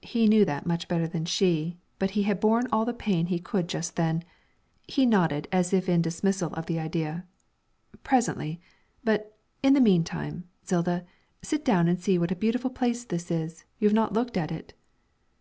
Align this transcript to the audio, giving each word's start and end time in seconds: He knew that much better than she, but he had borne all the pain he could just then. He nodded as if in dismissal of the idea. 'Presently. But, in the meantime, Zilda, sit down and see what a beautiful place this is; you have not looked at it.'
He 0.00 0.26
knew 0.26 0.44
that 0.46 0.66
much 0.66 0.88
better 0.88 1.06
than 1.06 1.24
she, 1.24 1.78
but 2.00 2.10
he 2.18 2.24
had 2.24 2.40
borne 2.40 2.66
all 2.72 2.84
the 2.84 2.92
pain 2.92 3.26
he 3.26 3.38
could 3.38 3.68
just 3.68 3.94
then. 3.94 4.24
He 4.88 5.06
nodded 5.06 5.46
as 5.52 5.72
if 5.72 5.88
in 5.88 6.02
dismissal 6.02 6.52
of 6.54 6.66
the 6.66 6.80
idea. 6.80 7.26
'Presently. 8.02 8.60
But, 9.04 9.38
in 9.62 9.74
the 9.74 9.80
meantime, 9.80 10.48
Zilda, 10.66 11.04
sit 11.42 11.64
down 11.64 11.86
and 11.86 12.00
see 12.00 12.18
what 12.18 12.32
a 12.32 12.34
beautiful 12.34 12.70
place 12.70 13.04
this 13.04 13.30
is; 13.30 13.64
you 13.78 13.86
have 13.86 13.94
not 13.94 14.12
looked 14.12 14.36
at 14.36 14.50
it.' 14.50 14.74